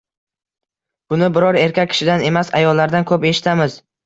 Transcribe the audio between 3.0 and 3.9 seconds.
ko`p eshitamiz